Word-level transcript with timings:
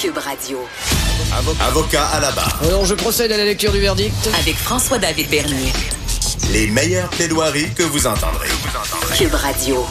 Cube 0.00 0.16
Radio. 0.16 0.58
Avocat 1.60 2.06
à 2.06 2.20
la 2.20 2.30
barre. 2.32 2.58
Alors, 2.62 2.86
je 2.86 2.94
procède 2.94 3.30
à 3.32 3.36
la 3.36 3.44
lecture 3.44 3.70
du 3.70 3.80
verdict. 3.80 4.14
Avec 4.40 4.54
François-David 4.54 5.28
Bernier. 5.28 5.72
Les 6.54 6.68
meilleures 6.68 7.10
plaidoiries 7.10 7.68
que 7.74 7.82
vous 7.82 8.06
entendrez. 8.06 8.48
Cube 9.18 9.34
Radio. 9.34 9.84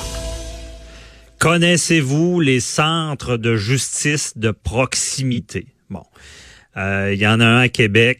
Connaissez-vous 1.37 2.39
les 2.39 2.59
centres 2.59 3.37
de 3.37 3.55
justice 3.55 4.33
de 4.35 4.49
proximité? 4.49 5.67
Bon, 5.91 6.03
euh, 6.75 7.13
il 7.13 7.19
y 7.19 7.27
en 7.27 7.39
a 7.39 7.45
un 7.45 7.59
à 7.59 7.69
Québec. 7.69 8.19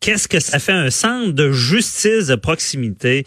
Qu'est-ce 0.00 0.28
que 0.28 0.40
ça 0.40 0.58
fait 0.58 0.72
un 0.72 0.90
centre 0.90 1.32
de 1.32 1.52
justice 1.52 2.26
de 2.26 2.34
proximité? 2.34 3.24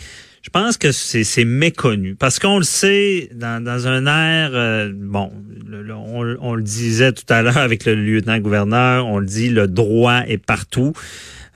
Je 0.48 0.50
pense 0.50 0.78
que 0.78 0.94
c'est 0.94 1.44
méconnu 1.44 2.16
parce 2.16 2.40
qu'on 2.40 2.58
le 2.58 2.64
sait 2.64 3.30
dans, 3.34 3.62
dans 3.62 3.86
un 3.88 4.06
air, 4.06 4.52
euh, 4.54 4.90
bon, 4.96 5.30
on, 5.90 6.38
on, 6.40 6.56
le 6.56 6.64
disait 6.64 7.12
tout 7.12 7.26
à 7.28 7.42
l'heure 7.42 7.58
avec 7.58 7.84
le 7.84 7.96
lieutenant-gouverneur, 7.96 9.06
on 9.08 9.20
le 9.20 9.26
dit, 9.26 9.50
le 9.50 9.68
droit 9.68 10.22
est 10.26 10.38
partout. 10.38 10.94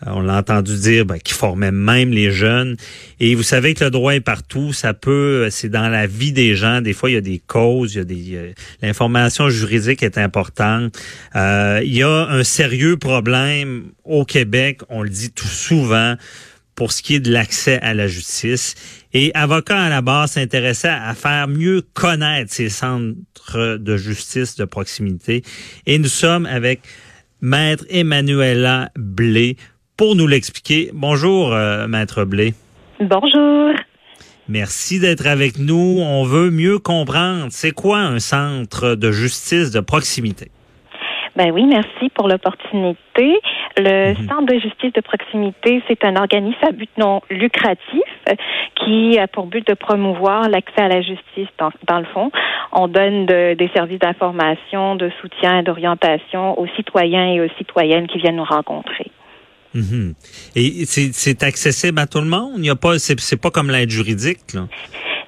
Euh, 0.05 0.11
on 0.13 0.19
l'a 0.19 0.35
entendu 0.35 0.75
dire 0.75 1.05
ben, 1.05 1.19
qu'il 1.19 1.35
formait 1.35 1.71
même 1.71 2.11
les 2.11 2.31
jeunes. 2.31 2.75
Et 3.21 3.33
vous 3.33 3.43
savez 3.43 3.75
que 3.75 3.85
le 3.85 3.91
droit 3.91 4.13
est 4.13 4.19
partout. 4.19 4.73
Ça 4.73 4.93
peut, 4.93 5.47
c'est 5.51 5.69
dans 5.69 5.87
la 5.87 6.05
vie 6.05 6.33
des 6.33 6.57
gens. 6.57 6.81
Des 6.81 6.91
fois, 6.91 7.09
il 7.09 7.13
y 7.13 7.17
a 7.17 7.21
des 7.21 7.39
causes, 7.39 7.95
il 7.95 7.97
y 7.97 8.01
a 8.01 8.03
des. 8.03 8.53
L'information 8.81 9.49
juridique 9.49 10.03
est 10.03 10.17
importante. 10.17 10.99
Euh, 11.37 11.79
il 11.81 11.95
y 11.95 12.03
a 12.03 12.27
un 12.27 12.43
sérieux 12.43 12.97
problème 12.97 13.85
au 14.03 14.25
Québec. 14.25 14.81
On 14.89 15.01
le 15.01 15.09
dit 15.09 15.31
tout 15.31 15.47
souvent 15.47 16.17
pour 16.81 16.91
ce 16.91 17.03
qui 17.03 17.13
est 17.13 17.19
de 17.19 17.31
l'accès 17.31 17.79
à 17.83 17.93
la 17.93 18.07
justice. 18.07 18.73
Et 19.13 19.29
Avocat 19.35 19.79
à 19.79 19.89
la 19.89 20.01
base 20.01 20.31
s'intéressait 20.31 20.87
à 20.87 21.13
faire 21.13 21.47
mieux 21.47 21.83
connaître 21.93 22.51
ces 22.51 22.69
centres 22.69 23.77
de 23.77 23.97
justice 23.97 24.55
de 24.55 24.65
proximité. 24.65 25.43
Et 25.85 25.99
nous 25.99 26.05
sommes 26.05 26.47
avec 26.47 26.81
Maître 27.39 27.85
Emmanuela 27.91 28.89
Blé 28.95 29.57
pour 29.95 30.15
nous 30.15 30.25
l'expliquer. 30.25 30.89
Bonjour, 30.91 31.53
euh, 31.53 31.87
Maître 31.87 32.25
Blé. 32.25 32.55
Bonjour. 32.99 33.75
Merci 34.49 34.99
d'être 34.99 35.27
avec 35.27 35.59
nous. 35.59 35.99
On 36.01 36.23
veut 36.23 36.49
mieux 36.49 36.79
comprendre, 36.79 37.49
c'est 37.51 37.75
quoi 37.75 37.99
un 37.99 38.17
centre 38.17 38.95
de 38.95 39.11
justice 39.11 39.69
de 39.69 39.81
proximité? 39.81 40.49
Ben 41.35 41.51
oui, 41.51 41.63
merci 41.65 42.09
pour 42.15 42.27
l'opportunité. 42.27 43.39
Le 43.77 44.13
mhm. 44.13 44.27
Centre 44.27 44.53
de 44.53 44.59
justice 44.59 44.93
de 44.93 45.01
proximité, 45.01 45.81
c'est 45.87 46.03
un 46.03 46.15
organisme 46.15 46.57
à 46.61 46.71
but 46.71 46.89
non 46.97 47.21
lucratif 47.29 48.03
euh, 48.29 48.33
qui 48.75 49.17
a 49.17 49.27
pour 49.27 49.47
but 49.47 49.65
de 49.67 49.73
promouvoir 49.73 50.49
l'accès 50.49 50.81
à 50.81 50.87
la 50.87 51.01
justice 51.01 51.47
dans, 51.57 51.71
dans, 51.87 51.99
le 51.99 52.05
fond. 52.05 52.31
On 52.71 52.87
donne 52.87 53.25
des 53.25 53.69
services 53.73 53.99
d'information, 53.99 54.95
de 54.95 55.11
soutien 55.21 55.59
et 55.59 55.63
d'orientation 55.63 56.59
aux 56.59 56.67
citoyens 56.75 57.33
et 57.33 57.41
aux 57.41 57.49
citoyennes 57.57 58.07
qui 58.07 58.17
viennent 58.17 58.37
nous 58.37 58.43
rencontrer. 58.43 59.11
Mhm. 59.73 60.13
Et 60.55 60.85
c'est 60.85 61.43
accessible 61.43 61.99
à 61.99 62.07
tout 62.07 62.19
le 62.19 62.27
monde? 62.27 62.53
Il 62.57 62.65
y 62.65 62.69
a 62.69 62.75
pas, 62.75 62.99
c'est 62.99 63.39
pas 63.39 63.51
comme 63.51 63.69
l'aide 63.69 63.89
juridique, 63.89 64.53
là? 64.53 64.67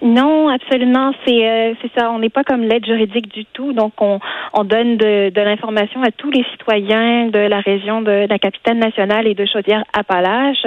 Non, 0.04 0.50
absolument. 0.50 1.14
C'est 1.26 1.50
euh, 1.50 1.74
c'est 1.82 1.90
ça. 1.98 2.12
On 2.12 2.20
n'est 2.20 2.30
pas 2.30 2.44
comme 2.44 2.64
l'aide 2.64 2.86
juridique 2.86 3.34
du 3.34 3.46
tout. 3.46 3.72
Donc, 3.72 3.94
on, 4.02 4.20
on 4.52 4.66
donne 4.66 4.98
de, 4.98 5.32
l'information 5.34 6.04
à 6.04 6.12
tous 6.12 6.30
les 6.30 6.44
citoyens 6.52 7.28
de 7.28 7.40
la 7.40 7.62
région 7.62 8.02
de 8.02 8.28
la 8.28 8.38
capitale 8.38 8.78
nationale 8.80 9.28
et 9.28 9.34
de 9.34 9.46
Chaudière-Appalaches, 9.46 10.66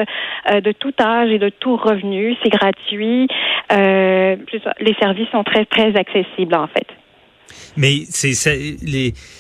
euh, 0.51 0.63
de 0.63 0.73
tout 0.73 0.95
âge 0.99 1.31
et 1.31 1.39
de 1.39 1.51
tout 1.51 1.77
revenu. 1.77 2.35
C'est 2.43 2.49
gratuit. 2.49 3.29
Euh, 3.73 4.37
les 4.81 4.95
services 4.95 5.29
sont 5.31 5.45
très 5.45 5.67
très 5.67 5.95
accessibles 5.95 6.55
en 6.55 6.69
fait. 6.69 6.87
Mais 7.77 8.07
ça, 8.09 8.51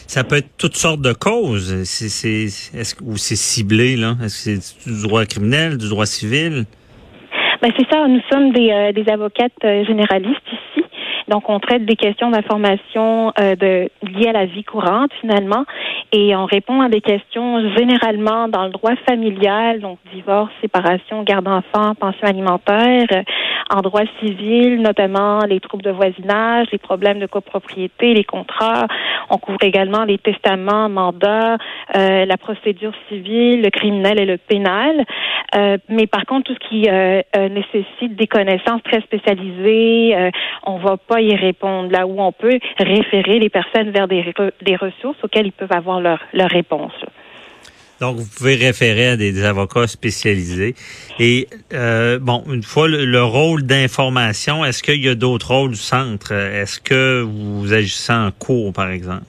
ça 0.06 0.24
peut 0.24 0.36
être 0.36 0.58
toutes 0.58 0.76
sortes 0.76 1.00
de 1.00 1.14
causes. 1.14 1.84
C'est, 1.84 2.44
est-ce 2.44 2.94
ou 3.02 3.16
c'est 3.16 3.36
ciblé 3.36 3.96
là? 3.96 4.14
Est-ce 4.22 4.44
que 4.44 4.60
c'est 4.60 4.90
du 4.90 5.02
droit 5.02 5.24
criminel, 5.24 5.78
du 5.78 5.88
droit 5.88 6.04
civil? 6.04 6.66
Ben 7.62 7.72
c'est 7.76 7.88
ça. 7.90 8.06
Nous 8.06 8.20
sommes 8.30 8.52
des, 8.52 8.70
euh, 8.70 8.92
des 8.92 9.08
avocates 9.10 9.52
euh, 9.64 9.84
généralistes 9.84 10.46
ici. 10.52 10.65
Donc, 11.28 11.48
on 11.48 11.58
traite 11.58 11.84
des 11.84 11.96
questions 11.96 12.30
d'information 12.30 13.32
euh, 13.40 13.56
de, 13.56 13.88
liées 14.02 14.28
à 14.28 14.32
la 14.32 14.46
vie 14.46 14.64
courante, 14.64 15.10
finalement, 15.20 15.64
et 16.12 16.36
on 16.36 16.44
répond 16.44 16.80
à 16.80 16.88
des 16.88 17.00
questions 17.00 17.60
généralement 17.76 18.48
dans 18.48 18.64
le 18.64 18.70
droit 18.70 18.94
familial, 19.08 19.80
donc 19.80 19.98
divorce, 20.12 20.50
séparation, 20.60 21.22
garde 21.22 21.44
d'enfants, 21.44 21.94
pension 21.94 22.26
alimentaire, 22.26 23.06
en 23.70 23.80
droit 23.80 24.02
civil, 24.20 24.80
notamment 24.80 25.40
les 25.40 25.60
troubles 25.60 25.82
de 25.82 25.90
voisinage, 25.90 26.68
les 26.72 26.78
problèmes 26.78 27.18
de 27.18 27.26
copropriété, 27.26 28.14
les 28.14 28.24
contrats. 28.24 28.86
On 29.30 29.38
couvre 29.38 29.62
également 29.62 30.04
les 30.04 30.18
testaments, 30.18 30.88
mandats, 30.88 31.56
euh, 31.96 32.24
la 32.24 32.36
procédure 32.36 32.92
civile, 33.08 33.62
le 33.62 33.70
criminel 33.70 34.20
et 34.20 34.26
le 34.26 34.38
pénal. 34.38 35.04
Euh, 35.54 35.78
mais 35.88 36.06
par 36.06 36.24
contre, 36.26 36.44
tout 36.44 36.54
ce 36.54 36.68
qui 36.68 36.88
euh, 36.88 37.22
euh 37.36 37.48
nécessite 37.48 38.16
des 38.16 38.26
connaissances 38.26 38.82
très 38.82 39.00
spécialisées, 39.00 40.14
euh, 40.16 40.30
on 40.64 40.78
va 40.78 40.96
pas 40.96 41.15
y 41.20 41.34
répondre. 41.34 41.90
Là 41.90 42.06
où 42.06 42.20
on 42.20 42.32
peut 42.32 42.58
référer 42.78 43.38
les 43.38 43.50
personnes 43.50 43.90
vers 43.90 44.08
des, 44.08 44.32
des 44.62 44.76
ressources 44.76 45.22
auxquelles 45.22 45.46
ils 45.46 45.52
peuvent 45.52 45.72
avoir 45.72 46.00
leur, 46.00 46.20
leur 46.32 46.48
réponse. 46.48 46.92
Donc, 48.00 48.16
vous 48.16 48.26
pouvez 48.26 48.56
référer 48.56 49.08
à 49.08 49.16
des, 49.16 49.44
avocats 49.44 49.86
spécialisés. 49.86 50.74
Et 51.18 51.48
euh, 51.72 52.18
bon, 52.18 52.44
une 52.50 52.62
fois 52.62 52.88
le, 52.88 53.22
rôle 53.22 53.62
d'information, 53.62 54.64
est-ce 54.64 54.82
qu'il 54.82 55.02
y 55.02 55.08
a 55.08 55.14
d'autres 55.14 55.54
rôles 55.54 55.70
du 55.70 55.76
centre? 55.76 56.32
Est-ce 56.32 56.78
que 56.78 57.22
vous 57.22 57.72
agissez 57.72 58.12
en 58.12 58.30
cours, 58.32 58.72
par 58.72 58.90
exemple? 58.90 59.24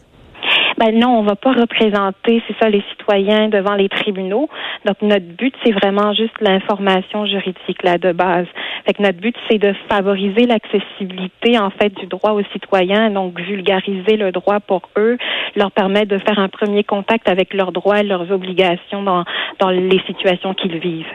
Ben 0.78 0.92
non, 0.98 1.20
on 1.20 1.24
va 1.24 1.36
pas 1.36 1.54
représenter, 1.54 2.44
c'est 2.48 2.56
ça, 2.62 2.70
les 2.70 2.84
citoyens 2.92 3.50
devant 3.50 3.74
les 3.74 3.90
tribunaux. 3.90 4.48
Donc 4.86 5.02
notre 5.02 5.26
but, 5.26 5.54
c'est 5.64 5.72
vraiment 5.72 6.14
juste 6.14 6.40
l'information 6.40 7.26
juridique 7.26 7.82
là 7.84 7.98
de 7.98 8.12
base. 8.12 8.46
Fait 8.86 8.94
que 8.94 9.02
notre 9.02 9.18
but, 9.18 9.36
c'est 9.50 9.58
de 9.58 9.74
favoriser 9.90 10.46
l'accessibilité 10.46 11.58
en 11.58 11.72
fait 11.72 11.94
du 11.96 12.06
droit 12.06 12.34
aux 12.34 12.44
citoyens, 12.54 13.10
donc 13.10 13.40
vulgariser 13.40 14.18
le 14.18 14.32
droit 14.32 14.60
pour 14.60 14.84
eux, 14.98 15.18
leur 15.56 15.72
permettre 15.72 16.10
de 16.10 16.20
faire 16.20 16.38
un 16.38 16.50
premier 16.50 16.84
contact 16.84 17.28
avec 17.28 17.56
leurs 17.56 17.72
droits 17.72 18.02
et 18.02 18.04
leurs 18.04 18.32
obligations 18.32 19.02
dans, 19.02 19.26
dans 19.60 19.72
les 19.72 20.00
situations 20.06 20.54
qu'ils 20.54 20.78
vivent. 20.78 21.06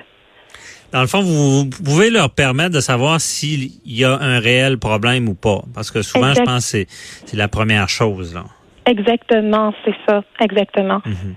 Dans 0.93 1.01
le 1.01 1.07
fond, 1.07 1.23
vous, 1.23 1.71
pouvez 1.85 2.11
leur 2.11 2.31
permettre 2.31 2.75
de 2.75 2.81
savoir 2.81 3.21
s'il 3.21 3.71
y 3.87 4.05
a 4.05 4.13
un 4.21 4.41
réel 4.41 4.77
problème 4.79 5.29
ou 5.29 5.35
pas. 5.35 5.63
Parce 5.73 5.91
que 5.91 6.03
souvent, 6.03 6.35
je 6.35 6.43
pense 6.43 6.73
que 6.73 6.85
c'est 6.89 7.37
la 7.37 7.49
première 7.49 7.89
chose. 7.89 8.35
Là. 8.35 8.45
Exactement, 8.87 9.73
c'est 9.85 9.95
ça, 10.07 10.23
exactement. 10.41 11.01
Mhm. 11.05 11.35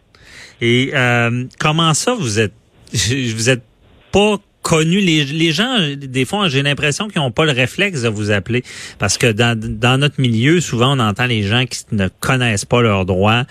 Et 0.61 0.91
euh, 0.93 1.45
comment 1.59 1.93
ça, 1.93 2.13
vous 2.13 2.39
êtes, 2.39 2.53
vous 2.93 3.49
êtes 3.49 3.63
pas 4.11 4.37
connu? 4.61 4.99
Les, 4.99 5.25
les 5.25 5.51
gens 5.51 5.77
des 5.95 6.25
fois 6.25 6.49
j'ai 6.49 6.63
l'impression 6.63 7.07
qu'ils 7.07 7.21
n'ont 7.21 7.31
pas 7.31 7.45
le 7.45 7.51
réflexe 7.51 8.01
de 8.01 8.09
vous 8.09 8.31
appeler. 8.31 8.63
Parce 8.97 9.17
que 9.17 9.31
dans, 9.31 9.59
dans 9.59 9.99
notre 9.99 10.19
milieu 10.19 10.59
souvent 10.59 10.97
on 10.97 10.99
entend 10.99 11.27
les 11.27 11.43
gens 11.43 11.65
qui 11.65 11.83
ne 11.91 12.07
connaissent 12.19 12.65
pas 12.65 12.81
leurs 12.81 13.05
droits 13.05 13.43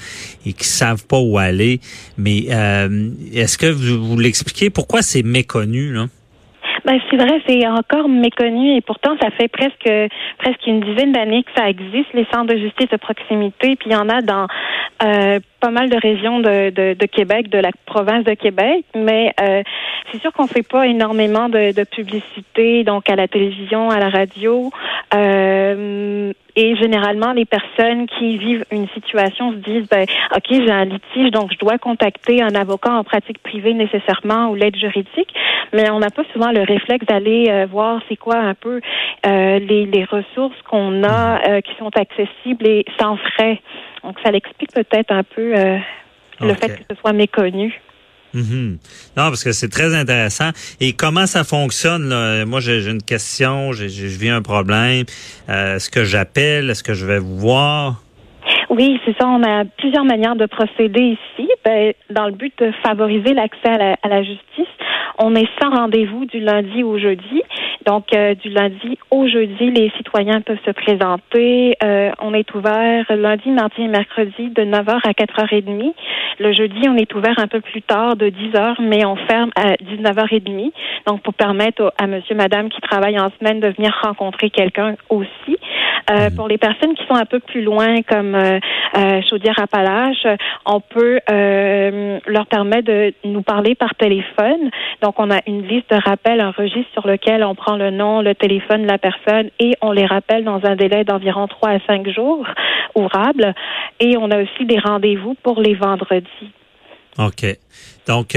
et 0.44 0.53
qui 0.55 0.66
savent 0.66 1.06
pas 1.06 1.19
où 1.19 1.38
aller. 1.38 1.81
Mais 2.16 2.47
euh, 2.50 3.11
est-ce 3.32 3.59
que 3.59 3.66
vous, 3.66 4.05
vous 4.05 4.19
l'expliquez? 4.19 4.71
Pourquoi 4.71 5.03
c'est 5.03 5.22
méconnu 5.22 5.93
là? 5.93 6.09
Ben, 6.84 7.00
c'est 7.11 7.17
vrai, 7.17 7.41
c'est 7.47 7.67
encore 7.67 8.09
méconnu 8.09 8.77
et 8.77 8.81
pourtant 8.81 9.17
ça 9.21 9.31
fait 9.31 9.49
presque 9.49 9.91
presque 10.39 10.67
une 10.67 10.81
dizaine 10.81 11.12
d'années 11.12 11.43
que 11.43 11.50
ça 11.56 11.69
existe, 11.69 12.12
les 12.12 12.27
centres 12.33 12.53
de 12.53 12.59
justice 12.59 12.89
de 12.91 12.97
proximité, 12.97 13.77
puis 13.77 13.91
il 13.91 13.93
y 13.93 13.97
en 13.97 14.09
a 14.09 14.21
dans 14.21 14.47
euh, 15.03 15.41
pas 15.64 15.70
mal 15.70 15.88
de 15.88 15.97
régions 15.97 16.41
de, 16.41 16.69
de, 16.69 17.06
Québec, 17.06 17.48
de 17.48 17.56
la 17.56 17.70
province 17.86 18.22
de 18.25 18.34
Québec, 18.34 18.84
mais 18.94 19.32
euh, 19.41 19.62
c'est 20.12 20.20
sûr 20.20 20.30
qu'on 20.30 20.47
fait 20.47 20.62
pas 20.62 20.86
énormément 20.86 21.48
de, 21.48 21.72
de, 21.72 21.84
publicité, 21.84 22.84
donc 22.84 23.08
à 23.08 23.16
la 23.16 23.28
télévision, 23.28 23.88
à 23.88 23.98
la 23.98 24.10
radio, 24.10 24.70
euh, 25.14 26.34
et 26.54 26.76
généralement 26.76 27.32
les 27.32 27.47
personnes 27.47 28.06
qui 28.06 28.36
vivent 28.36 28.66
une 28.70 28.88
situation 28.88 29.52
se 29.52 29.56
disent, 29.56 29.88
ben, 29.88 30.04
ok, 30.36 30.44
j'ai 30.50 30.70
un 30.70 30.84
litige, 30.84 31.30
donc 31.30 31.50
je 31.50 31.58
dois 31.58 31.78
contacter 31.78 32.43
un 32.43 32.55
avocat 32.55 32.93
en 32.93 33.02
pratique 33.02 33.43
privée 33.43 33.72
nécessairement 33.72 34.50
ou 34.50 34.56
l'aide 34.56 34.76
juridique, 34.76 35.34
mais 35.72 35.88
on 35.90 35.99
n'a 35.99 36.10
pas 36.10 36.25
souvent 36.34 36.52
le 36.52 36.60
réflexe 36.60 37.06
d'aller 37.06 37.46
euh, 37.49 37.67
voir 37.70 38.02
c'est 38.10 38.17
quoi 38.17 38.37
un 38.37 38.55
peu 38.55 38.82
euh, 39.26 39.58
les, 39.60 39.87
les, 39.87 40.05
ressources 40.05 40.60
qu'on 40.69 41.05
a 41.05 41.40
euh, 41.49 41.60
qui 41.62 41.75
sont 41.78 41.90
accessibles 41.96 42.67
et 42.67 42.84
sans 43.00 43.17
frais. 43.17 43.62
Donc, 44.05 44.17
ça 44.23 44.31
l'explique 44.31 44.73
peut-être 44.73 45.11
un 45.11 45.23
peu 45.25 45.56
euh, 45.56 45.79
le 46.41 46.55
fait 46.55 46.69
que 46.69 46.83
ce 46.91 46.97
soit 47.01 47.15
méconnu. 47.15 47.81
Mm-hmm. 48.35 48.71
Non, 49.17 49.29
parce 49.31 49.43
que 49.45 49.53
c'est 49.53 49.69
très 49.69 49.95
intéressant. 49.95 50.51
Et 50.81 50.93
comment 50.93 51.27
ça 51.27 51.45
fonctionne? 51.45 52.09
Là? 52.11 52.45
Moi, 52.45 52.61
j'ai 52.61 52.87
une 52.87 53.03
question, 53.03 53.73
je 53.73 53.85
vis 53.85 54.29
un 54.29 54.43
problème. 54.43 55.05
Euh, 55.49 55.77
est-ce 55.77 55.89
que 55.89 56.05
j'appelle? 56.05 56.69
Est-ce 56.69 56.83
que 56.83 56.95
je 56.95 57.06
vais 57.06 57.19
vous 57.19 57.39
voir? 57.39 58.03
Oui, 58.71 59.01
c'est 59.05 59.17
ça. 59.17 59.27
On 59.27 59.43
a 59.43 59.65
plusieurs 59.79 60.05
manières 60.05 60.37
de 60.37 60.47
procéder 60.47 61.17
ici. 61.17 61.49
Ben, 61.65 61.95
dans 62.11 62.27
le 62.27 62.33
but 62.33 62.53
de 62.59 62.73
favoriser 62.83 63.33
l'accès 63.33 63.69
à 63.69 63.79
la, 63.79 63.97
à 64.03 64.09
la 64.09 64.23
justice, 64.23 64.67
on 65.19 65.35
est 65.37 65.49
sans 65.62 65.71
rendez-vous 65.71 66.25
du 66.27 66.41
lundi 66.41 66.83
au 66.83 66.99
jeudi 66.99 67.43
Donc, 67.87 68.12
euh, 68.12 68.35
du 68.35 68.49
lundi 68.49 68.99
au 69.14 69.28
jeudi, 69.28 69.70
les 69.70 69.90
citoyens 69.96 70.40
peuvent 70.40 70.58
se 70.66 70.72
présenter. 70.72 71.76
Euh, 71.82 72.11
on 72.20 72.34
est 72.34 72.52
ouvert 72.55 73.05
lundi, 73.11 73.49
mardi 73.50 73.82
et 73.82 73.88
mercredi 73.88 74.50
de 74.50 74.62
9h 74.62 75.00
à 75.05 75.12
4h30. 75.12 75.94
Le 76.40 76.52
jeudi, 76.52 76.88
on 76.88 76.96
est 76.96 77.14
ouvert 77.14 77.38
un 77.38 77.46
peu 77.46 77.61
plus 77.61 77.82
tard 77.82 78.16
de 78.16 78.26
10h, 78.26 78.76
mais 78.81 79.05
on 79.05 79.14
ferme 79.14 79.50
à 79.55 79.75
19h30. 79.75 80.72
Donc, 81.06 81.22
pour 81.22 81.34
permettre 81.34 81.93
à 81.96 82.08
monsieur, 82.08 82.34
madame 82.34 82.69
qui 82.69 82.81
travaillent 82.81 83.20
en 83.20 83.31
semaine 83.38 83.61
de 83.61 83.69
venir 83.69 83.96
rencontrer 84.02 84.50
quelqu'un 84.50 84.96
aussi. 85.08 85.58
Euh, 86.10 86.28
pour 86.37 86.49
les 86.49 86.58
personnes 86.58 86.94
qui 86.94 87.06
sont 87.06 87.14
un 87.14 87.25
peu 87.25 87.40
plus 87.40 87.62
loin, 87.62 88.02
comme 88.02 88.34
euh, 88.34 88.58
euh, 88.96 89.22
Chaudière-Appalaches, 89.28 90.26
on 90.67 90.81
peut 90.81 91.20
leur 92.26 92.46
permettre 92.46 92.87
de 92.87 93.14
nous 93.25 93.43
parler 93.43 93.75
par 93.75 93.94
téléphone. 93.94 94.70
Donc, 95.02 95.14
on 95.19 95.31
a 95.31 95.38
une 95.46 95.67
liste 95.67 95.90
de 95.90 96.00
rappels, 96.05 96.40
un 96.40 96.50
registre 96.50 96.90
sur 96.93 97.06
lequel 97.06 97.44
on 97.44 97.55
prend 97.55 97.76
le 97.76 97.90
nom, 97.90 98.20
le 98.20 98.34
téléphone 98.34 98.87
la 98.87 98.99
personne 99.05 99.51
et 99.61 99.75
on 99.83 99.93
les 99.93 100.06
rappelle 100.06 100.45
dans 100.45 100.65
un 100.65 100.77
délai 100.77 101.05
d'environ 101.05 101.47
3 101.47 101.69
à 101.71 101.79
5 101.87 102.09
jours 102.09 102.47
ouvrables. 102.95 103.55
Et 104.01 104.17
on 104.17 104.31
a 104.31 104.43
aussi 104.43 104.65
des 104.65 104.79
rendez-vous 104.79 105.35
pour 105.43 105.61
les 105.61 105.75
vendredis. 105.75 106.51
OK. 107.19 107.45
Donc, 108.06 108.37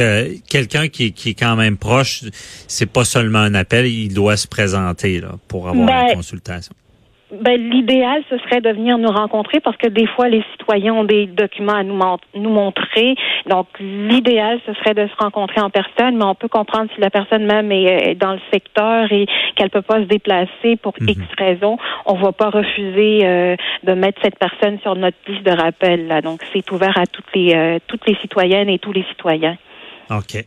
quelqu'un 0.50 0.88
qui, 0.88 1.14
qui, 1.14 1.30
est 1.30 1.40
quand 1.40 1.56
même 1.56 1.78
proche, 1.78 2.24
c'est 2.68 2.92
pas 2.92 3.06
seulement 3.06 3.40
un 3.40 3.56
appel, 3.56 3.88
il 3.88 4.14
doit 4.14 4.38
se 4.38 4.48
présenter 4.48 5.20
là, 5.20 5.32
pour 5.48 5.68
avoir 5.68 6.10
une 6.10 6.16
consultation. 6.16 6.74
Ben, 7.30 7.58
l'idéal, 7.70 8.24
ce 8.30 8.38
serait 8.38 8.62
de 8.62 8.70
venir 8.70 8.98
nous 8.98 9.12
rencontrer 9.12 9.60
parce 9.60 9.76
que 9.76 9.88
des 9.88 10.08
fois, 10.08 10.30
les 10.30 10.44
citoyens 10.54 10.94
ont 10.94 11.04
des 11.04 11.26
documents 11.26 11.74
à 11.74 11.84
nous, 11.84 12.00
nous 12.36 12.50
montrer. 12.50 13.16
Donc, 13.48 13.68
l'idéal, 13.82 14.62
ce 14.66 14.74
serait 14.76 14.94
de 14.94 15.08
se 15.08 15.16
rencontrer 15.22 15.60
en 15.60 15.70
personne, 15.70 16.16
mais 16.16 16.24
on 16.24 16.36
peut 16.36 16.48
comprendre 16.48 16.90
si 16.96 17.02
la 17.02 17.10
personne 17.10 17.46
même 17.46 17.70
est, 17.72 18.16
dans 18.16 18.32
le 18.32 18.40
secteur 18.54 19.12
et 19.12 19.26
qu'elle 19.56 19.70
peut 19.70 19.82
pas 19.82 20.00
se 20.00 20.06
déplacer 20.06 20.78
pour 20.82 20.94
mhm. 21.02 21.10
X 21.10 21.22
raisons. 21.38 21.78
On 22.06 22.16
va 22.16 22.32
pas 22.32 22.50
refuser 22.50 23.26
euh, 23.26 23.58
de 23.84 23.92
mettre 23.92 24.22
cette 24.24 24.40
personne 24.40 24.80
sur 24.80 24.96
notre 24.96 25.18
liste 25.28 25.44
de 25.44 25.52
rappel. 25.52 26.08
Là. 26.08 26.22
Donc, 26.22 26.40
c'est 26.54 26.72
ouvert 26.72 26.98
à 26.98 27.06
toutes 27.08 27.36
les, 27.36 27.54
euh, 27.54 27.80
toutes 27.88 28.08
les 28.08 28.16
citoyennes 28.16 28.70
et 28.70 28.80
tous 28.80 28.94
les 28.94 29.04
citoyens. 29.04 29.58
OK. 30.10 30.46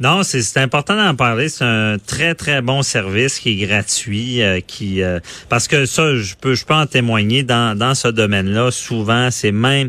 Non, 0.00 0.22
c'est 0.24 0.58
important 0.58 0.96
d'en 0.96 1.14
parler. 1.14 1.48
C'est 1.48 1.64
un 1.64 1.98
très 2.04 2.34
très 2.34 2.62
bon 2.62 2.82
service 2.82 3.38
qui 3.38 3.50
est 3.50 3.66
gratuit, 3.66 4.42
euh, 4.42 4.58
qui 4.60 5.02
euh, 5.02 5.20
parce 5.48 5.68
que 5.68 5.86
ça, 5.86 6.16
je 6.16 6.34
peux 6.34 6.54
je 6.54 6.64
peux 6.64 6.74
en 6.74 6.86
témoigner 6.86 7.44
dans 7.44 7.78
dans 7.78 7.94
ce 7.94 8.08
domaine-là. 8.08 8.72
Souvent, 8.72 9.30
c'est 9.30 9.52
même 9.52 9.88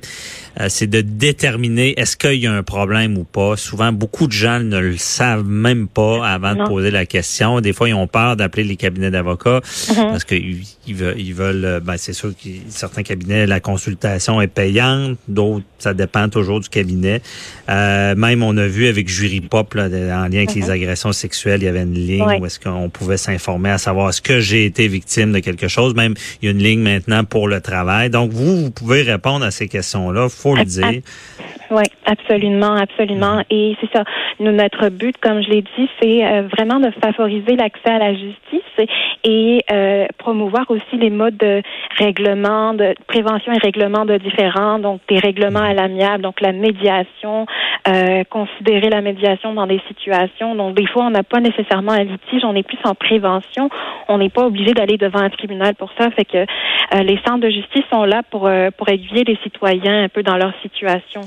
euh, 0.60 0.68
c'est 0.70 0.86
de 0.86 1.02
déterminer 1.02 2.00
est-ce 2.00 2.18
qu'il 2.18 2.36
y 2.36 2.46
a 2.46 2.54
un 2.54 2.62
problème 2.62 3.18
ou 3.18 3.24
pas. 3.24 3.58
Souvent, 3.58 3.92
beaucoup 3.92 4.28
de 4.28 4.32
gens 4.32 4.60
ne 4.60 4.78
le 4.78 4.98
savent 4.98 5.44
même 5.44 5.88
pas 5.88 6.28
avant 6.28 6.54
de 6.54 6.64
poser 6.66 6.92
la 6.92 7.08
question. 7.08 7.60
Des 7.60 7.74
fois, 7.74 7.90
ils 7.90 7.96
ont 7.96 8.08
peur 8.08 8.36
d'appeler 8.36 8.64
les 8.64 8.76
cabinets 8.76 9.12
d'avocats 9.12 9.60
mm-hmm. 9.60 10.12
parce 10.12 10.24
qu'ils 10.24 10.62
ils 10.86 10.96
veulent, 10.96 11.20
ils 11.20 11.34
veulent 11.34 11.82
ben 11.84 11.98
c'est 11.98 12.14
sûr 12.14 12.30
que 12.30 12.50
certains 12.70 13.02
cabinets 13.02 13.48
la 13.48 13.60
consultation 13.60 14.40
est 14.40 14.48
payante, 14.48 15.18
d'autres 15.28 15.66
ça 15.80 15.96
dépend 15.96 16.30
toujours 16.30 16.60
du 16.60 16.70
cabinet. 16.70 17.22
même 17.68 18.44
on 18.44 18.56
a 18.56 18.68
vu 18.68 18.88
avec 18.88 19.05
Jury 19.08 19.42
Pop 19.42 19.74
là, 19.74 19.86
en 19.86 20.28
lien 20.28 20.40
avec 20.40 20.56
les 20.56 20.64
mhm. 20.64 20.70
agressions 20.70 21.14
sexuelles, 21.14 21.62
il 21.62 21.66
y 21.66 21.68
avait 21.68 21.84
une 21.84 21.94
ligne 21.94 22.40
où 22.40 22.46
est-ce 22.46 22.60
qu'on 22.60 22.90
pouvait 22.90 23.18
s'informer 23.18 23.70
à 23.70 23.78
savoir 23.78 24.10
est-ce 24.10 24.22
que 24.22 24.40
j'ai 24.40 24.66
été 24.66 24.88
victime 24.88 25.32
de 25.32 25.40
quelque 25.40 25.68
chose. 25.68 25.96
Même 25.96 26.14
il 26.42 26.46
y 26.46 26.48
a 26.50 26.52
une 26.52 26.64
ligne 26.64 26.82
maintenant 26.82 27.24
pour 27.24 27.48
le 27.48 27.62
travail. 27.62 28.10
Donc 28.10 28.32
vous, 28.32 28.64
vous 28.64 28.72
pouvez 28.72 29.02
répondre 29.02 29.46
à 29.46 29.52
ces 29.52 29.68
questions-là, 29.68 30.30
faut 30.30 30.56
le 30.56 30.66
dire. 30.66 31.02
Oui, 31.72 31.84
absolument, 32.06 32.76
absolument. 32.76 33.38
Mhm. 33.38 33.44
Et 33.50 33.78
c'est 33.82 33.92
ça. 33.92 34.04
Nous, 34.40 34.52
notre 34.52 34.90
but, 34.90 35.18
comme 35.18 35.42
je 35.42 35.50
l'ai 35.50 35.62
dit, 35.62 35.90
c'est 36.00 36.26
euh, 36.26 36.44
vraiment 36.52 36.80
de 36.80 36.92
favoriser 37.02 37.56
l'accès 37.56 37.90
à 37.90 38.00
la 38.00 38.14
justice 38.14 38.90
et 39.24 39.64
euh, 39.72 40.06
promouvoir 40.18 40.70
aussi 40.70 40.98
les 40.98 41.10
modes 41.10 41.38
de 41.38 41.62
règlement, 41.98 42.74
de 42.74 42.94
prévention 43.08 43.52
et 43.54 43.58
règlement 43.58 44.06
de 44.06 44.18
différents, 44.18 44.80
donc 44.80 45.02
des 45.08 45.20
règlements 45.20 45.60
mhm. 45.62 45.66
à 45.66 45.74
l'amiable, 45.74 46.24
donc 46.24 46.42
la 46.42 46.52
médiation, 46.52 47.46
euh, 47.88 48.24
considérer 48.30 48.90
la 48.90 49.02
médiation 49.02 49.54
dans 49.54 49.68
des 49.68 49.82
situations. 49.88 50.56
Donc, 50.56 50.76
des 50.76 50.88
fois, 50.88 51.06
on 51.06 51.12
n'a 51.12 51.24
pas 51.24 51.40
nécessairement 51.40 51.94
un 51.94 52.04
litige, 52.04 52.44
on 52.44 52.56
est 52.56 52.64
plus 52.64 52.80
en 52.84 52.96
prévention. 52.96 53.70
On 54.08 54.18
n'est 54.18 54.30
pas 54.30 54.46
obligé 54.46 54.74
d'aller 54.74 54.98
devant 54.98 55.20
un 55.20 55.30
tribunal 55.30 55.76
pour 55.76 55.92
ça. 55.98 56.10
Fait 56.12 56.26
que 56.26 56.38
euh, 56.38 57.04
les 57.04 57.20
centres 57.26 57.42
de 57.42 57.50
justice 57.50 57.84
sont 57.92 58.04
là 58.04 58.22
pour, 58.30 58.48
euh, 58.48 58.70
pour 58.76 58.90
aiguiller 58.90 59.24
les 59.24 59.38
citoyens 59.44 60.04
un 60.04 60.10
peu 60.10 60.24
dans 60.24 60.38
leur 60.38 60.54
situation. 60.62 61.22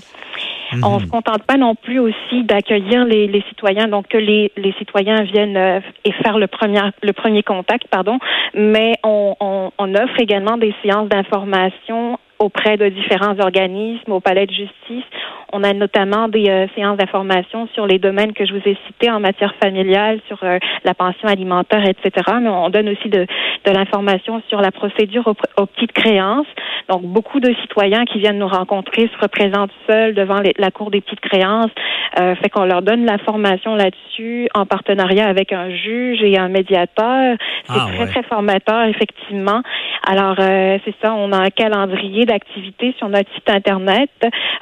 On 0.82 0.98
On 0.98 1.00
se 1.00 1.06
contente 1.06 1.42
pas 1.44 1.56
non 1.56 1.74
plus 1.74 1.98
aussi 1.98 2.44
d'accueillir 2.44 3.04
les, 3.04 3.26
les, 3.26 3.42
citoyens, 3.48 3.88
donc 3.88 4.08
que 4.08 4.18
les, 4.18 4.52
les 4.56 4.72
citoyens 4.72 5.22
viennent 5.22 5.56
euh, 5.56 5.80
et 6.04 6.12
faire 6.12 6.38
le 6.38 6.46
premier 6.46 6.80
le 7.02 7.12
premier 7.12 7.42
contact, 7.42 7.88
pardon, 7.88 8.18
mais 8.54 8.94
on, 9.04 9.34
on, 9.40 9.70
on 9.78 9.94
offre 9.94 10.18
également 10.18 10.56
des 10.56 10.74
séances 10.82 11.08
d'information 11.08 12.18
auprès 12.38 12.76
de 12.76 12.88
différents 12.88 13.38
organismes, 13.38 14.12
au 14.12 14.20
palais 14.20 14.46
de 14.46 14.52
justice. 14.52 15.04
On 15.52 15.64
a 15.64 15.72
notamment 15.72 16.28
des 16.28 16.48
euh, 16.48 16.66
séances 16.74 16.98
d'information 16.98 17.68
sur 17.74 17.86
les 17.86 17.98
domaines 17.98 18.32
que 18.32 18.44
je 18.44 18.52
vous 18.52 18.62
ai 18.66 18.76
cités 18.86 19.10
en 19.10 19.18
matière 19.18 19.54
familiale, 19.62 20.20
sur 20.28 20.38
euh, 20.42 20.58
la 20.84 20.94
pension 20.94 21.26
alimentaire, 21.26 21.84
etc. 21.86 22.10
Mais 22.40 22.50
on 22.50 22.68
donne 22.68 22.88
aussi 22.90 23.08
de, 23.08 23.26
de 23.64 23.70
l'information 23.70 24.42
sur 24.48 24.60
la 24.60 24.70
procédure 24.70 25.26
aux, 25.56 25.66
petites 25.66 25.92
créances. 25.92 26.46
Donc, 26.88 27.02
beaucoup 27.02 27.40
de 27.40 27.52
citoyens 27.62 28.04
qui 28.04 28.18
viennent 28.18 28.38
nous 28.38 28.48
rencontrer 28.48 29.10
se 29.12 29.18
représentent 29.20 29.72
seuls 29.86 30.14
devant 30.14 30.40
la 30.58 30.70
Cour 30.70 30.90
des 30.90 31.00
petites 31.00 31.20
créances. 31.20 31.70
Euh, 32.18 32.34
fait 32.36 32.48
qu'on 32.48 32.64
leur 32.64 32.82
donne 32.82 33.04
la 33.04 33.18
formation 33.18 33.74
là-dessus 33.74 34.48
en 34.54 34.64
partenariat 34.66 35.28
avec 35.28 35.52
un 35.52 35.70
juge 35.70 36.22
et 36.22 36.38
un 36.38 36.48
médiateur. 36.48 37.36
C'est 37.64 37.72
ah, 37.78 37.88
très, 37.94 38.06
très 38.06 38.22
formateur, 38.24 38.84
effectivement. 38.84 39.62
Alors, 40.06 40.36
euh, 40.38 40.78
c'est 40.84 40.94
ça, 41.02 41.14
on 41.14 41.32
a 41.32 41.38
un 41.38 41.50
calendrier 41.50 42.24
d'activités 42.28 42.94
sur 42.98 43.08
notre 43.08 43.32
site 43.34 43.50
Internet. 43.50 44.10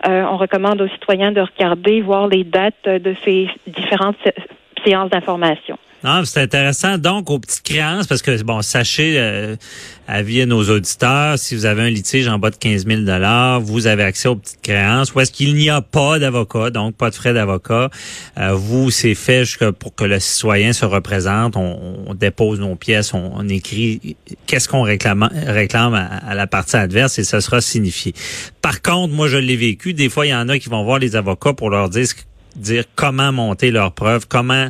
Euh, 0.08 0.24
on 0.30 0.38
recommande 0.38 0.80
aux 0.80 0.88
citoyens 0.88 1.32
de 1.32 1.42
regarder, 1.42 2.00
voir 2.00 2.28
les 2.28 2.44
dates 2.44 2.88
de 2.88 3.14
ces 3.24 3.48
différentes 3.66 4.16
séances 4.84 5.10
d'information. 5.10 5.78
Non, 6.06 6.24
c'est 6.24 6.40
intéressant. 6.40 6.98
Donc, 6.98 7.30
aux 7.30 7.40
petites 7.40 7.64
créances, 7.64 8.06
parce 8.06 8.22
que, 8.22 8.40
bon, 8.44 8.62
sachez, 8.62 9.18
euh, 9.18 9.56
avis 10.06 10.42
à 10.42 10.46
nos 10.46 10.62
auditeurs, 10.70 11.36
si 11.36 11.56
vous 11.56 11.66
avez 11.66 11.82
un 11.82 11.90
litige 11.90 12.28
en 12.28 12.38
bas 12.38 12.50
de 12.50 12.54
15 12.54 12.86
000 12.86 13.60
vous 13.60 13.88
avez 13.88 14.04
accès 14.04 14.28
aux 14.28 14.36
petites 14.36 14.62
créances. 14.62 15.12
Ou 15.12 15.20
est-ce 15.20 15.32
qu'il 15.32 15.56
n'y 15.56 15.68
a 15.68 15.82
pas 15.82 16.20
d'avocat, 16.20 16.70
donc 16.70 16.94
pas 16.94 17.10
de 17.10 17.16
frais 17.16 17.34
d'avocat? 17.34 17.90
Euh, 18.38 18.52
vous, 18.52 18.92
c'est 18.92 19.16
fait 19.16 19.42
pour 19.80 19.96
que 19.96 20.04
le 20.04 20.20
citoyen 20.20 20.72
se 20.72 20.84
représente. 20.84 21.56
On, 21.56 22.14
dépose 22.14 22.60
nos 22.60 22.76
pièces, 22.76 23.12
on, 23.12 23.48
écrit 23.48 24.16
qu'est-ce 24.46 24.68
qu'on 24.68 24.82
réclame, 24.82 25.28
réclame 25.32 25.94
à, 25.94 26.36
la 26.36 26.46
partie 26.46 26.76
adverse 26.76 27.18
et 27.18 27.24
ça 27.24 27.40
sera 27.40 27.60
signifié. 27.60 28.14
Par 28.62 28.80
contre, 28.80 29.12
moi, 29.12 29.26
je 29.26 29.38
l'ai 29.38 29.56
vécu. 29.56 29.92
Des 29.92 30.08
fois, 30.08 30.24
il 30.24 30.30
y 30.30 30.34
en 30.34 30.48
a 30.48 30.56
qui 30.60 30.68
vont 30.68 30.84
voir 30.84 31.00
les 31.00 31.16
avocats 31.16 31.52
pour 31.52 31.68
leur 31.68 31.88
dire 31.90 32.06
dire 32.56 32.84
comment 32.94 33.32
monter 33.32 33.70
leurs 33.70 33.92
preuves, 33.92 34.26
comment 34.28 34.66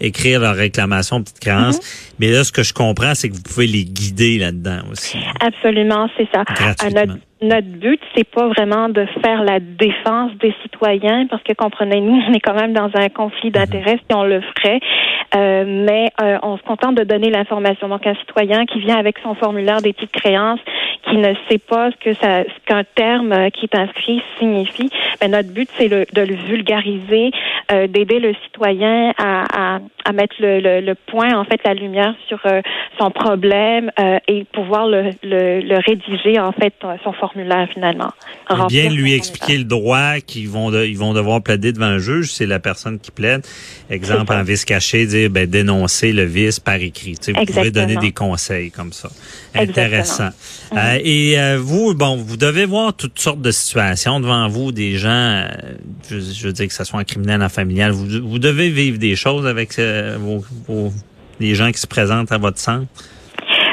écrire 0.00 0.40
leur 0.40 0.54
réclamation 0.54 1.22
petite 1.22 1.40
créance. 1.40 1.76
Mhm. 1.76 2.16
Mais 2.20 2.30
là, 2.30 2.44
ce 2.44 2.52
que 2.52 2.62
je 2.62 2.72
comprends, 2.72 3.14
c'est 3.14 3.28
que 3.28 3.34
vous 3.34 3.42
pouvez 3.42 3.66
les 3.66 3.84
guider 3.84 4.38
là-dedans 4.38 4.80
aussi. 4.90 5.18
Absolument, 5.40 6.08
c'est 6.16 6.28
ça. 6.32 6.44
notre, 6.90 7.18
notre 7.42 7.66
but, 7.66 8.00
c'est 8.16 8.28
pas 8.28 8.48
vraiment 8.48 8.88
de 8.88 9.06
faire 9.22 9.42
la 9.42 9.60
défense 9.60 10.32
des 10.40 10.54
citoyens, 10.62 11.26
parce 11.28 11.42
que 11.42 11.52
comprenez-nous, 11.52 12.22
on 12.28 12.32
est 12.32 12.40
quand 12.40 12.54
même 12.54 12.72
dans 12.72 12.90
un 12.94 13.08
conflit 13.08 13.50
d'intérêts 13.50 13.98
si 14.08 14.14
on 14.14 14.24
le 14.24 14.40
ferait. 14.40 14.80
Euh, 15.36 15.64
mais 15.66 16.10
euh, 16.22 16.38
on 16.42 16.56
se 16.56 16.62
contente 16.62 16.94
de 16.94 17.04
donner 17.04 17.28
l'information. 17.30 17.88
Donc, 17.88 18.06
un 18.06 18.14
citoyen 18.14 18.64
qui 18.64 18.80
vient 18.80 18.96
avec 18.96 19.18
son 19.22 19.34
formulaire 19.34 19.82
des 19.82 19.92
petites 19.92 20.12
créances, 20.12 20.60
qui 21.08 21.16
ne 21.16 21.34
sait 21.48 21.58
pas 21.58 21.90
ce 21.90 21.96
que 21.96 22.14
ça, 22.14 22.44
qu'un 22.66 22.84
terme 22.94 23.32
euh, 23.32 23.50
qui 23.50 23.66
est 23.66 23.74
inscrit 23.74 24.22
signifie, 24.38 24.90
ben, 25.20 25.30
notre 25.30 25.50
but, 25.50 25.68
c'est 25.76 25.88
de 25.88 26.20
le 26.20 26.34
vulgariser, 26.34 27.30
euh, 27.72 27.86
d'aider 27.86 28.18
le 28.18 28.34
citoyen 28.44 29.12
à, 29.18 29.74
à, 29.76 29.78
à 30.04 30.12
mettre 30.12 30.34
le, 30.40 30.60
le, 30.60 30.80
le, 30.80 30.94
point, 30.94 31.38
en 31.38 31.44
fait, 31.44 31.60
la 31.64 31.74
lumière 31.74 32.14
sur 32.28 32.40
euh, 32.46 32.60
son 32.98 33.10
problème 33.10 33.90
euh, 33.98 34.18
et 34.26 34.44
pouvoir 34.44 34.86
le, 34.86 35.10
le, 35.22 35.60
le, 35.60 35.76
rédiger, 35.76 36.38
en 36.38 36.52
fait, 36.52 36.74
son 37.04 37.12
formulaire 37.12 37.68
finalement. 37.72 38.10
Bien 38.68 38.90
lui 38.90 39.14
expliquer 39.14 39.58
le 39.58 39.64
droit 39.64 40.20
qu'ils 40.26 40.48
vont 40.48 40.72
ils 40.72 40.96
vont 40.96 41.12
devoir 41.12 41.42
plaider 41.42 41.72
devant 41.72 41.86
un 41.86 41.98
juge, 41.98 42.32
c'est 42.32 42.46
la 42.46 42.58
personne 42.58 42.98
qui 42.98 43.10
plaide. 43.10 43.42
Exemple 43.90 44.32
en 44.32 44.42
vice 44.42 44.64
caché, 44.64 45.06
dire 45.06 45.30
ben 45.30 45.48
dénoncer 45.48 46.12
le 46.12 46.24
vice 46.24 46.60
par 46.60 46.76
écrit. 46.76 47.16
Tu 47.18 47.32
sais, 47.32 47.32
vous 47.32 47.44
pouvez 47.44 47.70
donner 47.70 47.96
des 47.96 48.12
conseils 48.12 48.70
comme 48.70 48.92
ça. 48.92 49.08
Intéressant. 49.54 50.30
Euh, 50.72 50.97
et 51.02 51.38
euh, 51.38 51.58
vous, 51.60 51.94
bon, 51.94 52.16
vous 52.16 52.36
devez 52.36 52.64
voir 52.64 52.94
toutes 52.94 53.18
sortes 53.18 53.40
de 53.40 53.50
situations 53.50 54.20
devant 54.20 54.48
vous, 54.48 54.72
des 54.72 54.96
gens, 54.96 55.08
euh, 55.10 55.48
je, 56.10 56.46
veux 56.46 56.52
dire 56.52 56.68
que 56.68 56.74
ce 56.74 56.84
soit 56.84 57.00
en 57.00 57.04
criminel, 57.04 57.42
en 57.42 57.48
familial, 57.48 57.92
vous, 57.92 58.38
devez 58.38 58.70
vivre 58.70 58.98
des 58.98 59.16
choses 59.16 59.46
avec 59.46 59.78
vos, 59.78 60.44
vos, 60.66 60.92
les 61.40 61.54
gens 61.54 61.70
qui 61.72 61.80
se 61.80 61.86
présentent 61.86 62.32
à 62.32 62.38
votre 62.38 62.58
centre. 62.58 62.86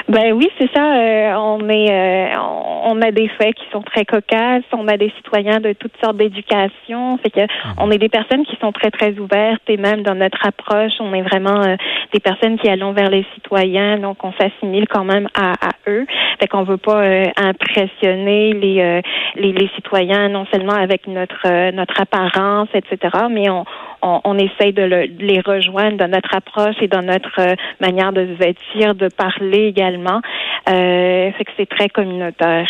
Ben 0.08 0.34
oui, 0.34 0.48
c'est 0.60 0.72
ça. 0.72 0.84
Euh, 0.84 1.34
on 1.36 1.68
est, 1.68 1.90
euh, 1.90 2.38
on 2.38 3.02
a 3.02 3.12
des 3.12 3.28
faits 3.28 3.56
qui 3.56 3.66
sont 3.72 3.82
très 3.82 4.06
cocasses. 4.06 4.64
On 4.72 4.88
a 4.88 4.98
des 4.98 5.12
citoyens 5.18 5.60
de 5.60 5.74
toutes 5.74 5.96
sortes 6.04 6.18
d'éducation. 6.18 7.18
Fait 7.18 7.32
que 7.32 7.42
mhm. 7.42 7.74
on 7.80 7.90
est 7.90 7.98
des 7.98 8.10
personnes 8.10 8.46
qui 8.46 8.56
sont 8.58 8.72
très 8.72 8.92
très 8.92 9.18
ouvertes 9.18 9.64
et 9.68 9.78
même 9.78 10.04
dans 10.04 10.14
notre 10.14 10.46
approche, 10.46 10.92
on 11.00 11.12
est 11.14 11.24
vraiment 11.24 11.60
euh, 11.64 11.76
des 12.14 12.20
personnes 12.20 12.60
qui 12.60 12.70
allons 12.70 12.92
vers 12.92 13.10
les 13.10 13.26
citoyens. 13.34 13.98
Donc 13.98 14.24
on 14.24 14.32
s'assimile 14.34 14.88
quand 14.88 15.06
même 15.06 15.28
à, 15.34 15.54
à, 15.54 15.72
eux. 15.88 16.06
Fait 16.40 16.48
qu'on 16.48 16.64
veut 16.64 16.78
pas 16.78 17.02
impressionner 17.38 18.54
les, 18.54 19.02
les, 19.36 19.54
les 19.54 19.70
citoyens 19.76 20.30
non 20.30 20.46
seulement 20.52 20.74
avec 20.74 21.08
notre 21.08 21.72
notre 21.72 22.00
apparence, 22.02 22.68
etc. 22.74 22.98
Mais 23.32 23.50
on 23.50 23.64
on, 24.06 24.22
on 24.24 24.38
essaye 24.38 24.72
de, 24.72 24.84
le, 24.84 25.08
de, 25.08 25.26
les 25.26 25.42
rejoindre 25.42 25.98
dans 25.98 26.08
notre 26.08 26.34
approche 26.36 26.76
et 26.82 26.88
dans 26.88 27.02
notre 27.02 27.56
manière 27.82 28.14
de 28.14 28.26
se 28.28 28.34
vêtir, 28.34 28.96
de 28.96 29.10
parler 29.10 29.66
également. 29.66 30.22
Euh, 30.70 31.32
fait 31.32 31.46
que 31.46 31.52
c'est 31.58 31.70
très 31.70 31.90
communautaire. 31.90 32.68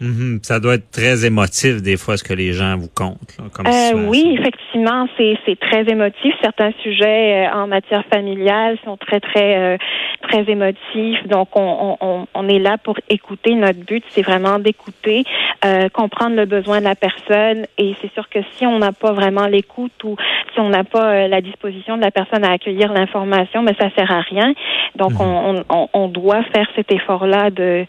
Mm-hmm. 0.00 0.44
Ça 0.44 0.60
doit 0.60 0.74
être 0.74 0.90
très 0.90 1.24
émotif 1.26 1.82
des 1.82 1.96
fois 1.96 2.16
ce 2.16 2.24
que 2.24 2.34
les 2.34 2.52
gens 2.52 2.76
vous 2.76 2.88
comptent. 2.94 3.36
comme 3.52 3.66
euh, 3.66 4.08
oui, 4.08 4.36
effectivement, 4.38 5.06
c'est 5.16 5.36
c'est 5.46 5.58
très 5.58 5.88
émotif. 5.88 6.34
Certains 6.42 6.72
sujets 6.82 7.46
euh, 7.46 7.54
en 7.54 7.66
matière 7.66 8.04
familiale 8.12 8.78
sont 8.84 8.96
très 8.96 9.20
très 9.20 9.56
euh, 9.56 9.76
très 10.22 10.50
émotifs. 10.50 11.26
Donc 11.26 11.48
on, 11.54 11.96
on, 12.00 12.26
on 12.32 12.48
est 12.48 12.58
là 12.58 12.76
pour 12.78 12.96
écouter. 13.08 13.54
Notre 13.54 13.84
but, 13.84 14.04
c'est 14.10 14.22
vraiment 14.22 14.58
d'écouter, 14.58 15.24
euh, 15.64 15.88
comprendre 15.88 16.36
le 16.36 16.46
besoin 16.46 16.80
de 16.80 16.84
la 16.84 16.94
personne. 16.94 17.66
Et 17.78 17.94
c'est 18.00 18.12
sûr 18.12 18.28
que 18.28 18.38
si 18.56 18.66
on 18.66 18.78
n'a 18.78 18.92
pas 18.92 19.12
vraiment 19.12 19.46
l'écoute 19.46 20.04
ou 20.04 20.16
si 20.54 20.60
on 20.60 20.68
n'a 20.68 20.84
pas 20.84 21.28
la 21.28 21.40
disposition 21.40 21.96
de 21.96 22.02
la 22.02 22.10
personne 22.10 22.44
à 22.44 22.52
accueillir 22.52 22.92
l'information, 22.92 23.62
mais 23.62 23.74
ben, 23.78 23.88
ça 23.88 23.94
sert 23.96 24.10
à 24.10 24.20
rien. 24.20 24.54
Donc 24.96 25.12
mm-hmm. 25.12 25.64
on, 25.68 25.76
on, 25.76 25.88
on 25.92 26.08
doit 26.08 26.42
faire 26.54 26.66
cet 26.76 26.92
effort-là 26.92 27.50
de 27.50 27.86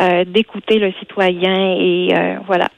euh, 0.00 0.24
d'écouter 0.24 0.78
le 0.78 0.90
citoyen 1.00 1.76
et 1.78 2.08
euh, 2.14 2.36
voilà. 2.46 2.68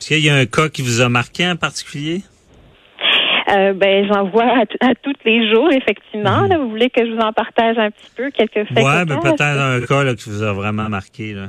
Est-ce 0.00 0.08
qu'il 0.08 0.24
y 0.24 0.30
a 0.30 0.34
un 0.34 0.46
cas 0.46 0.70
qui 0.70 0.80
vous 0.80 1.02
a 1.02 1.10
marqué 1.10 1.46
en 1.46 1.56
particulier? 1.56 2.22
Euh, 3.54 3.74
ben, 3.74 4.06
j'en 4.10 4.24
vois 4.30 4.62
à, 4.80 4.94
tous 4.94 5.12
les 5.26 5.52
jours, 5.52 5.70
effectivement. 5.70 6.48
Mhm. 6.48 6.56
vous 6.56 6.70
voulez 6.70 6.88
que 6.88 7.04
je 7.04 7.12
vous 7.12 7.20
en 7.20 7.34
partage 7.34 7.76
un 7.76 7.90
petit 7.90 8.10
peu 8.16 8.30
quelques 8.30 8.66
faits? 8.66 8.78
Oui, 8.78 9.04
ben, 9.06 9.20
peut-être 9.20 9.42
un 9.42 9.80
cas 9.82 10.14
qui 10.14 10.30
vous 10.30 10.42
a 10.42 10.54
vraiment 10.54 10.88
marqué. 10.88 11.34
Là. 11.34 11.48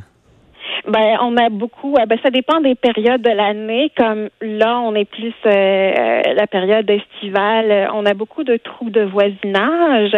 Ben, 0.87 1.17
on 1.21 1.37
a 1.37 1.49
beaucoup. 1.49 1.93
Ben, 1.93 2.17
ça 2.21 2.29
dépend 2.29 2.59
des 2.59 2.75
périodes 2.75 3.21
de 3.21 3.29
l'année. 3.29 3.91
Comme 3.97 4.29
là, 4.41 4.79
on 4.79 4.93
est 4.95 5.05
plus 5.05 5.33
euh, 5.45 6.21
la 6.35 6.47
période 6.47 6.89
estivale. 6.89 7.89
On 7.93 8.05
a 8.05 8.13
beaucoup 8.13 8.43
de 8.43 8.57
trous 8.57 8.89
de 8.89 9.01
voisinage. 9.01 10.11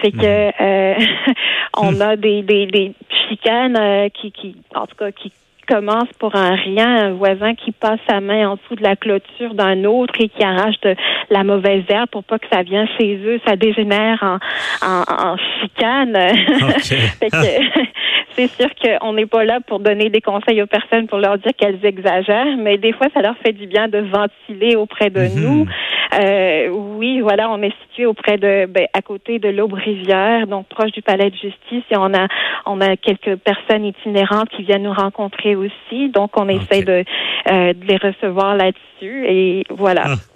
Fait 0.00 0.12
que 0.12 0.46
mhm. 0.46 0.52
euh, 0.60 0.94
on 1.76 2.00
a 2.00 2.16
des 2.16 2.42
des, 2.42 2.66
des 2.66 2.94
chicanes 3.28 3.76
euh, 3.78 4.08
qui, 4.08 4.32
qui, 4.32 4.56
en 4.74 4.86
tout 4.86 4.96
cas, 4.96 5.10
qui 5.12 5.32
commence 5.66 6.08
pour 6.18 6.34
un 6.36 6.54
rien, 6.54 7.06
un 7.06 7.12
voisin 7.12 7.54
qui 7.54 7.72
passe 7.72 7.98
sa 8.08 8.20
main 8.20 8.48
en 8.48 8.54
dessous 8.54 8.76
de 8.76 8.82
la 8.82 8.96
clôture 8.96 9.54
d'un 9.54 9.84
autre 9.84 10.14
et 10.20 10.28
qui 10.28 10.42
arrache 10.42 10.80
de 10.82 10.94
la 11.30 11.44
mauvaise 11.44 11.84
herbe 11.88 12.08
pour 12.10 12.24
pas 12.24 12.38
que 12.38 12.46
ça 12.52 12.62
vienne 12.62 12.88
chez 12.98 13.16
eux, 13.16 13.40
ça 13.46 13.56
dégénère 13.56 14.22
en, 14.22 14.38
en, 14.86 15.32
en 15.32 15.36
chicane. 15.60 16.16
c'est 18.36 18.48
sûr 18.48 18.68
qu'on 18.74 19.14
n'est 19.14 19.26
pas 19.26 19.44
là 19.44 19.60
pour 19.66 19.80
donner 19.80 20.10
des 20.10 20.20
conseils 20.20 20.62
aux 20.62 20.66
personnes 20.66 21.06
pour 21.06 21.18
leur 21.18 21.38
dire 21.38 21.52
qu'elles 21.56 21.84
exagèrent, 21.84 22.56
mais 22.58 22.76
des 22.76 22.92
fois, 22.92 23.08
ça 23.14 23.22
leur 23.22 23.36
fait 23.38 23.52
du 23.52 23.66
bien 23.66 23.88
de 23.88 23.98
ventiler 23.98 24.76
auprès 24.76 25.10
de 25.10 25.22
mhm. 25.22 25.40
nous. 25.40 25.66
Euh, 26.14 26.68
oui, 26.68 27.20
voilà, 27.20 27.50
on 27.50 27.62
est 27.62 27.72
situé 27.82 28.06
auprès 28.06 28.36
de, 28.36 28.66
ben, 28.66 28.86
à 28.92 29.02
côté 29.02 29.38
de 29.38 29.48
l'Aube-Rivière, 29.48 30.46
donc 30.46 30.66
proche 30.68 30.92
du 30.92 31.02
Palais 31.02 31.30
de 31.30 31.36
Justice, 31.36 31.84
et 31.90 31.96
on 31.96 32.14
a, 32.14 32.28
on 32.66 32.80
a 32.80 32.96
quelques 32.96 33.36
personnes 33.36 33.84
itinérantes 33.84 34.48
qui 34.50 34.62
viennent 34.62 34.84
nous 34.84 34.92
rencontrer 34.92 35.56
aussi, 35.56 36.10
donc 36.10 36.30
on 36.36 36.48
essaie 36.48 36.82
de, 36.82 37.04
euh, 37.50 37.72
de 37.72 37.86
les 37.86 37.96
recevoir 37.96 38.54
là-dessus, 38.54 39.24
et 39.26 39.64
voilà. 39.70 40.04
Ah. 40.06 40.35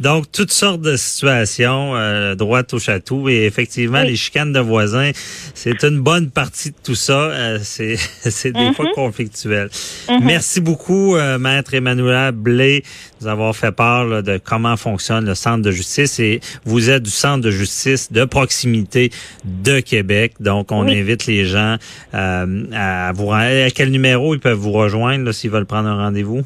Donc, 0.00 0.30
toutes 0.32 0.52
sortes 0.52 0.80
de 0.80 0.96
situations, 0.96 1.96
euh, 1.96 2.34
droite 2.34 2.72
au 2.74 2.78
château. 2.78 3.28
Et 3.28 3.44
effectivement, 3.44 4.02
les 4.02 4.16
chicanes 4.16 4.52
de 4.52 4.60
voisins, 4.60 5.10
c'est 5.54 5.82
une 5.84 6.00
bonne 6.00 6.30
partie 6.30 6.70
de 6.70 6.76
tout 6.82 6.94
ça. 6.94 7.30
Euh, 7.30 7.58
c'est 7.62 7.96
c'est 8.30 8.52
des 8.52 8.72
fois 8.72 8.86
mhm. 8.86 8.92
conflictuel. 8.94 9.68
Mhm. 10.08 10.24
Merci 10.24 10.60
beaucoup, 10.60 11.16
euh, 11.16 11.38
Maître 11.38 11.74
Emmanuel 11.74 12.32
Blé, 12.32 12.80
de 12.80 13.24
nous 13.24 13.28
avoir 13.28 13.54
fait 13.54 13.72
part 13.72 14.22
de 14.22 14.38
comment 14.42 14.76
fonctionne 14.76 15.26
le 15.26 15.34
centre 15.34 15.62
de 15.62 15.70
justice. 15.70 16.18
Et 16.20 16.40
vous 16.64 16.90
êtes 16.90 17.02
du 17.02 17.10
centre 17.10 17.42
de 17.42 17.50
justice 17.50 18.12
de 18.12 18.24
proximité 18.24 19.10
de 19.44 19.80
Québec. 19.80 20.34
Donc, 20.40 20.72
on 20.72 20.86
invite 20.86 21.26
les 21.26 21.44
gens 21.44 21.76
euh, 22.14 22.64
à 22.72 23.12
vous... 23.12 23.32
À 23.32 23.70
quel 23.74 23.90
numéro 23.90 24.34
ils 24.34 24.40
peuvent 24.40 24.58
vous 24.58 24.72
rejoindre 24.72 25.32
s'ils 25.32 25.50
veulent 25.50 25.66
prendre 25.66 25.88
un 25.88 25.96
rendez-vous? 25.96 26.42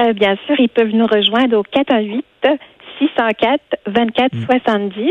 Euh, 0.00 0.12
bien 0.12 0.36
sûr, 0.46 0.54
ils 0.58 0.68
peuvent 0.68 0.92
nous 0.92 1.06
rejoindre 1.06 1.58
au 1.58 1.62
418 1.62 2.24
604 2.98 3.60
24 3.86 4.36
70. 4.44 5.10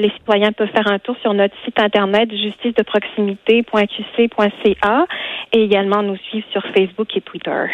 les 0.00 0.10
citoyens 0.16 0.52
peuvent 0.52 0.70
faire 0.70 0.90
un 0.90 0.98
tour 0.98 1.16
sur 1.20 1.34
notre 1.34 1.54
site 1.64 1.78
internet 1.78 2.30
justice 2.30 2.74
de 2.74 2.82
proximité.qc.ca 2.82 5.06
et 5.52 5.62
également 5.62 6.02
nous 6.02 6.16
suivre 6.16 6.46
sur 6.52 6.62
Facebook 6.74 7.14
et 7.16 7.20
Twitter. 7.20 7.66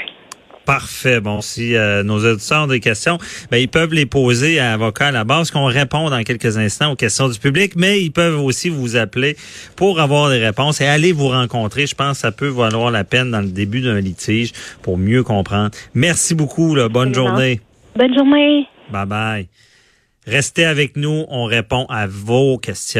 Parfait. 0.64 1.20
Bon, 1.20 1.42
si 1.42 1.76
euh, 1.76 2.02
nos 2.02 2.24
auditeurs 2.24 2.64
ont 2.64 2.66
des 2.66 2.80
questions, 2.80 3.18
ben, 3.50 3.58
ils 3.58 3.68
peuvent 3.68 3.92
les 3.92 4.06
poser 4.06 4.58
à 4.58 4.72
avocat 4.72 5.08
à 5.08 5.10
la 5.10 5.24
base, 5.24 5.50
qu'on 5.50 5.66
répond 5.66 6.08
dans 6.08 6.22
quelques 6.22 6.56
instants 6.56 6.92
aux 6.92 6.96
questions 6.96 7.28
du 7.28 7.38
public, 7.38 7.74
mais 7.76 8.00
ils 8.00 8.10
peuvent 8.10 8.40
aussi 8.40 8.70
vous 8.70 8.96
appeler 8.96 9.36
pour 9.76 10.00
avoir 10.00 10.30
des 10.30 10.38
réponses 10.38 10.80
et 10.80 10.86
aller 10.86 11.12
vous 11.12 11.28
rencontrer. 11.28 11.86
Je 11.86 11.94
pense 11.94 12.12
que 12.12 12.18
ça 12.18 12.32
peut 12.32 12.48
valoir 12.48 12.90
la 12.90 13.04
peine 13.04 13.30
dans 13.30 13.40
le 13.40 13.48
début 13.48 13.82
d'un 13.82 14.00
litige 14.00 14.52
pour 14.82 14.96
mieux 14.96 15.22
comprendre. 15.22 15.70
Merci 15.94 16.34
beaucoup. 16.34 16.74
Là. 16.74 16.88
Bonne 16.88 17.14
journée. 17.14 17.60
Bonne 17.96 18.14
journée. 18.14 18.66
Bye 18.90 19.06
bye. 19.06 19.48
Restez 20.26 20.64
avec 20.64 20.96
nous. 20.96 21.24
On 21.28 21.44
répond 21.44 21.86
à 21.88 22.06
vos 22.06 22.58
questions. 22.58 22.92